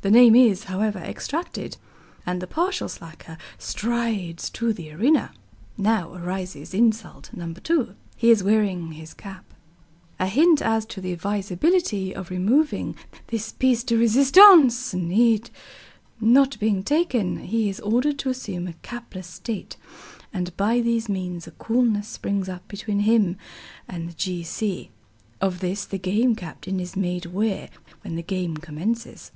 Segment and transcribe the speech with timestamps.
[0.00, 1.78] The name is, however, extracted,
[2.26, 5.32] and the partial slacker strides to the arena.
[5.78, 7.50] Now arises insult No.
[7.54, 7.94] 2.
[8.16, 9.44] He is wearing his cap.
[10.18, 12.96] A hint as to the advisability of removing
[13.28, 14.92] this pièce de résistance
[16.20, 19.76] not being taken, he is ordered to assume a capless state,
[20.34, 23.36] and by these means a coolness springs up between him
[23.88, 24.42] and the G.
[24.42, 24.90] C.
[25.40, 27.70] Of this the Game Captain is made aware
[28.02, 29.30] when the game commences.